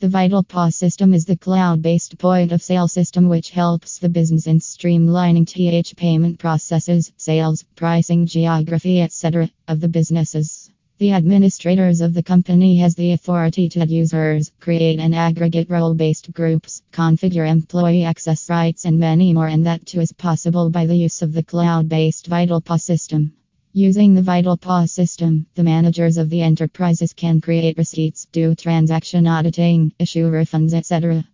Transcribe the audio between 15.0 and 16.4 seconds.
and aggregate role-based